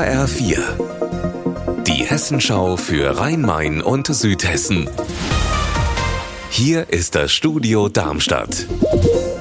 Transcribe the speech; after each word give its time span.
HR4. 0.00 1.82
Die 1.82 2.04
Hessenschau 2.06 2.78
für 2.78 3.18
Rhein-Main 3.18 3.82
und 3.82 4.06
Südhessen. 4.06 4.88
Hier 6.48 6.88
ist 6.88 7.14
das 7.14 7.32
Studio 7.32 7.90
Darmstadt. 7.90 8.66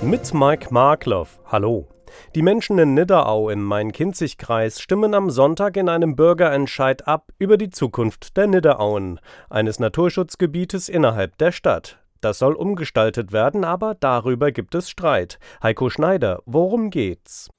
Mit 0.00 0.32
Mike 0.32 0.72
Markloff. 0.72 1.40
Hallo. 1.46 1.88
Die 2.36 2.42
Menschen 2.42 2.78
in 2.78 2.94
Nidderau 2.94 3.50
im 3.50 3.64
Main-Kinzig-Kreis 3.64 4.80
stimmen 4.80 5.14
am 5.14 5.28
Sonntag 5.28 5.76
in 5.76 5.88
einem 5.88 6.14
Bürgerentscheid 6.14 7.08
ab 7.08 7.32
über 7.40 7.56
die 7.56 7.70
Zukunft 7.70 8.36
der 8.36 8.46
Nidderauen, 8.46 9.18
eines 9.50 9.80
Naturschutzgebietes 9.80 10.88
innerhalb 10.88 11.36
der 11.38 11.50
Stadt. 11.50 11.98
Das 12.20 12.38
soll 12.38 12.54
umgestaltet 12.54 13.32
werden, 13.32 13.64
aber 13.64 13.96
darüber 13.96 14.52
gibt 14.52 14.76
es 14.76 14.88
Streit. 14.88 15.40
Heiko 15.64 15.90
Schneider, 15.90 16.42
worum 16.46 16.90
geht's? 16.90 17.50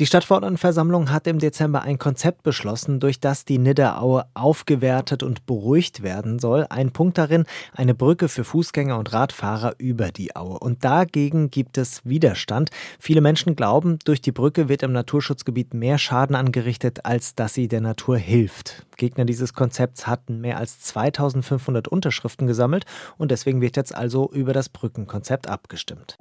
Die 0.00 0.06
Stadtverordnetenversammlung 0.06 1.10
hat 1.10 1.26
im 1.26 1.40
Dezember 1.40 1.82
ein 1.82 1.98
Konzept 1.98 2.44
beschlossen, 2.44 3.00
durch 3.00 3.18
das 3.18 3.44
die 3.44 3.58
Nidderaue 3.58 4.26
aufgewertet 4.32 5.24
und 5.24 5.44
beruhigt 5.44 6.04
werden 6.04 6.38
soll. 6.38 6.66
Ein 6.70 6.92
Punkt 6.92 7.18
darin, 7.18 7.46
eine 7.74 7.96
Brücke 7.96 8.28
für 8.28 8.44
Fußgänger 8.44 8.96
und 8.96 9.12
Radfahrer 9.12 9.74
über 9.78 10.12
die 10.12 10.36
Aue. 10.36 10.60
Und 10.60 10.84
dagegen 10.84 11.50
gibt 11.50 11.78
es 11.78 12.02
Widerstand. 12.04 12.70
Viele 13.00 13.20
Menschen 13.20 13.56
glauben, 13.56 13.98
durch 14.04 14.20
die 14.20 14.30
Brücke 14.30 14.68
wird 14.68 14.84
im 14.84 14.92
Naturschutzgebiet 14.92 15.74
mehr 15.74 15.98
Schaden 15.98 16.36
angerichtet, 16.36 17.04
als 17.04 17.34
dass 17.34 17.54
sie 17.54 17.66
der 17.66 17.80
Natur 17.80 18.18
hilft. 18.18 18.86
Gegner 18.98 19.24
dieses 19.24 19.52
Konzepts 19.52 20.06
hatten 20.06 20.40
mehr 20.40 20.58
als 20.58 20.78
2500 20.78 21.88
Unterschriften 21.88 22.46
gesammelt 22.46 22.84
und 23.16 23.32
deswegen 23.32 23.60
wird 23.60 23.76
jetzt 23.76 23.92
also 23.92 24.30
über 24.30 24.52
das 24.52 24.68
Brückenkonzept 24.68 25.48
abgestimmt. 25.48 26.16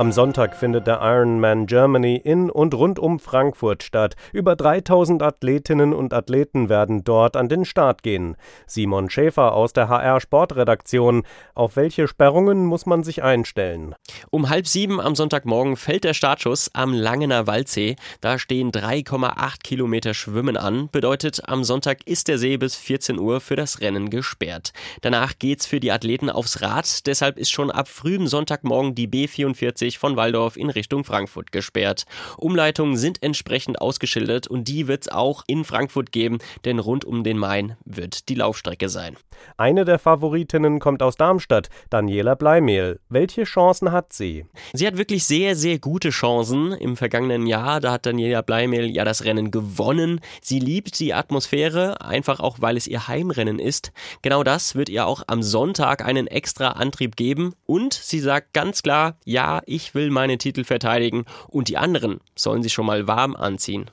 Am 0.00 0.12
Sonntag 0.12 0.56
findet 0.56 0.86
der 0.86 1.00
Ironman 1.02 1.66
Germany 1.66 2.16
in 2.16 2.48
und 2.48 2.72
rund 2.72 2.98
um 2.98 3.18
Frankfurt 3.18 3.82
statt. 3.82 4.16
Über 4.32 4.56
3000 4.56 5.22
Athletinnen 5.22 5.92
und 5.92 6.14
Athleten 6.14 6.70
werden 6.70 7.04
dort 7.04 7.36
an 7.36 7.50
den 7.50 7.66
Start 7.66 8.02
gehen. 8.02 8.38
Simon 8.66 9.10
Schäfer 9.10 9.52
aus 9.52 9.74
der 9.74 9.90
HR 9.90 10.22
Sportredaktion. 10.22 11.24
Auf 11.54 11.76
welche 11.76 12.08
Sperrungen 12.08 12.64
muss 12.64 12.86
man 12.86 13.02
sich 13.02 13.22
einstellen? 13.22 13.94
Um 14.30 14.48
halb 14.48 14.66
sieben 14.66 15.02
am 15.02 15.14
Sonntagmorgen 15.14 15.76
fällt 15.76 16.04
der 16.04 16.14
Startschuss 16.14 16.70
am 16.72 16.94
Langener 16.94 17.46
Waldsee. 17.46 17.96
Da 18.22 18.38
stehen 18.38 18.72
3,8 18.72 19.62
Kilometer 19.62 20.14
Schwimmen 20.14 20.56
an. 20.56 20.88
Bedeutet, 20.90 21.46
am 21.46 21.62
Sonntag 21.62 22.06
ist 22.06 22.28
der 22.28 22.38
See 22.38 22.56
bis 22.56 22.74
14 22.74 23.18
Uhr 23.18 23.42
für 23.42 23.56
das 23.56 23.82
Rennen 23.82 24.08
gesperrt. 24.08 24.72
Danach 25.02 25.34
geht's 25.38 25.66
für 25.66 25.78
die 25.78 25.92
Athleten 25.92 26.30
aufs 26.30 26.62
Rad. 26.62 27.06
Deshalb 27.06 27.36
ist 27.36 27.50
schon 27.50 27.70
ab 27.70 27.86
frühem 27.86 28.26
Sonntagmorgen 28.26 28.94
die 28.94 29.06
B44 29.06 29.89
von 29.98 30.16
Waldorf 30.16 30.56
in 30.56 30.70
Richtung 30.70 31.04
Frankfurt 31.04 31.52
gesperrt. 31.52 32.04
Umleitungen 32.36 32.96
sind 32.96 33.22
entsprechend 33.22 33.80
ausgeschildert 33.80 34.46
und 34.46 34.68
die 34.68 34.88
wird 34.88 35.02
es 35.02 35.08
auch 35.08 35.44
in 35.46 35.64
Frankfurt 35.64 36.12
geben, 36.12 36.38
denn 36.64 36.78
rund 36.78 37.04
um 37.04 37.24
den 37.24 37.38
Main 37.38 37.76
wird 37.84 38.28
die 38.28 38.34
Laufstrecke 38.34 38.88
sein. 38.88 39.16
Eine 39.56 39.84
der 39.84 39.98
Favoritinnen 39.98 40.80
kommt 40.80 41.02
aus 41.02 41.16
Darmstadt, 41.16 41.68
Daniela 41.88 42.34
Bleimehl. 42.34 43.00
Welche 43.08 43.44
Chancen 43.44 43.92
hat 43.92 44.12
sie? 44.12 44.46
Sie 44.72 44.86
hat 44.86 44.96
wirklich 44.96 45.24
sehr, 45.24 45.56
sehr 45.56 45.78
gute 45.78 46.10
Chancen. 46.10 46.72
Im 46.72 46.96
vergangenen 46.96 47.46
Jahr, 47.46 47.80
da 47.80 47.92
hat 47.92 48.06
Daniela 48.06 48.42
Bleimehl 48.42 48.90
ja 48.90 49.04
das 49.04 49.24
Rennen 49.24 49.50
gewonnen. 49.50 50.20
Sie 50.42 50.58
liebt 50.58 50.98
die 51.00 51.14
Atmosphäre, 51.14 52.00
einfach 52.00 52.40
auch 52.40 52.58
weil 52.60 52.76
es 52.76 52.86
ihr 52.86 53.08
Heimrennen 53.08 53.58
ist. 53.58 53.92
Genau 54.22 54.44
das 54.44 54.74
wird 54.74 54.88
ihr 54.88 55.06
auch 55.06 55.22
am 55.26 55.42
Sonntag 55.42 56.04
einen 56.04 56.26
extra 56.26 56.72
Antrieb 56.72 57.16
geben 57.16 57.54
und 57.66 57.94
sie 57.94 58.20
sagt 58.20 58.52
ganz 58.52 58.82
klar, 58.82 59.16
ja, 59.24 59.62
ich 59.66 59.79
will 59.94 60.10
meine 60.10 60.38
Titel 60.38 60.64
verteidigen 60.64 61.24
und 61.48 61.68
die 61.68 61.78
anderen 61.78 62.20
sollen 62.34 62.62
sich 62.62 62.72
schon 62.72 62.86
mal 62.86 63.06
warm 63.06 63.34
anziehen. 63.36 63.90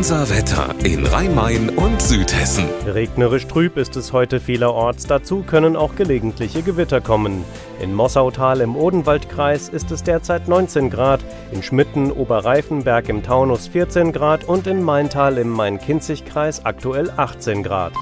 Unser 0.00 0.30
Wetter 0.30 0.74
in 0.82 1.04
Rhein-Main 1.06 1.68
und 1.68 2.00
Südhessen. 2.00 2.64
Regnerisch 2.86 3.46
trüb 3.46 3.76
ist 3.76 3.96
es 3.96 4.14
heute 4.14 4.40
vielerorts. 4.40 5.06
Dazu 5.06 5.42
können 5.42 5.76
auch 5.76 5.94
gelegentliche 5.94 6.62
Gewitter 6.62 7.02
kommen. 7.02 7.44
In 7.82 7.94
Mossautal 7.94 8.62
im 8.62 8.76
Odenwaldkreis 8.76 9.68
ist 9.68 9.90
es 9.90 10.02
derzeit 10.02 10.48
19 10.48 10.88
Grad, 10.88 11.20
in 11.52 11.62
Schmitten, 11.62 12.12
Oberreifenberg 12.12 13.10
im 13.10 13.22
Taunus 13.22 13.68
14 13.68 14.12
Grad 14.12 14.44
und 14.44 14.66
in 14.66 14.82
Maintal 14.82 15.36
im 15.36 15.50
Main-Kinzig-Kreis 15.50 16.64
aktuell 16.64 17.10
18 17.14 17.62
Grad. 17.62 17.92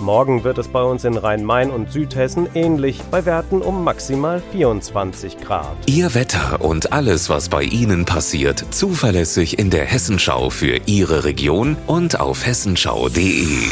Morgen 0.00 0.44
wird 0.44 0.58
es 0.58 0.68
bei 0.68 0.82
uns 0.82 1.04
in 1.04 1.16
Rhein-Main 1.16 1.70
und 1.70 1.90
Südhessen 1.90 2.48
ähnlich, 2.54 3.02
bei 3.10 3.24
Werten 3.24 3.62
um 3.62 3.82
maximal 3.82 4.40
24 4.52 5.38
Grad. 5.40 5.76
Ihr 5.86 6.14
Wetter 6.14 6.60
und 6.60 6.92
alles, 6.92 7.28
was 7.28 7.48
bei 7.48 7.62
Ihnen 7.62 8.04
passiert, 8.04 8.64
zuverlässig 8.70 9.58
in 9.58 9.70
der 9.70 9.84
Hessenschau 9.84 10.50
für 10.50 10.80
Ihre 10.86 11.24
Region 11.24 11.76
und 11.86 12.20
auf 12.20 12.46
hessenschau.de. 12.46 13.68